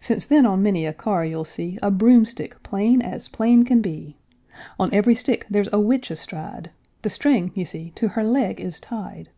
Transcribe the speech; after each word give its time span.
Since 0.00 0.24
then 0.24 0.46
on 0.46 0.62
many 0.62 0.86
a 0.86 0.94
car 0.94 1.26
you'll 1.26 1.44
see 1.44 1.78
A 1.82 1.90
broomstick 1.90 2.62
plain 2.62 3.02
as 3.02 3.28
plain 3.28 3.66
can 3.66 3.82
be; 3.82 4.16
On 4.80 4.88
every 4.94 5.14
stick 5.14 5.44
there's 5.50 5.68
a 5.74 5.78
witch 5.78 6.10
astride, 6.10 6.70
The 7.02 7.10
string 7.10 7.52
you 7.54 7.66
see 7.66 7.90
to 7.96 8.08
her 8.16 8.24
leg 8.24 8.62
is 8.62 8.80
tied. 8.80 9.28